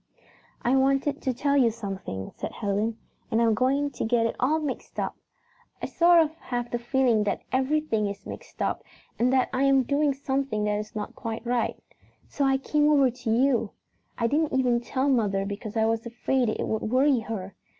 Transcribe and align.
"I 0.63 0.75
wanted 0.75 1.21
to 1.21 1.31
tell 1.31 1.55
you 1.55 1.69
something," 1.69 2.31
said 2.35 2.53
Helen, 2.53 2.97
"and 3.29 3.39
I 3.39 3.43
am 3.45 3.53
going 3.53 3.91
to 3.91 4.03
get 4.03 4.25
it 4.25 4.35
all 4.39 4.57
mixed 4.59 4.99
up. 4.99 5.15
I 5.79 5.85
sort 5.85 6.19
of 6.23 6.33
have 6.39 6.71
the 6.71 6.79
feeling 6.79 7.23
that 7.25 7.43
everything 7.51 8.07
is 8.07 8.25
mixed 8.25 8.63
up 8.63 8.83
and 9.19 9.31
that 9.31 9.49
I 9.53 9.61
am 9.61 9.83
doing 9.83 10.15
something 10.15 10.63
that 10.63 10.79
is 10.79 10.95
not 10.95 11.13
quite 11.15 11.45
right. 11.45 11.75
So 12.27 12.45
I 12.45 12.57
came 12.57 12.89
over 12.89 13.11
to 13.11 13.29
you. 13.31 13.73
I 14.17 14.25
didn't 14.25 14.57
even 14.57 14.81
tell 14.81 15.07
mother 15.07 15.45
because 15.45 15.77
I 15.77 15.85
was 15.85 16.03
afraid 16.07 16.49
it 16.49 16.67
would 16.67 16.81
worry 16.81 17.19
her. 17.19 17.53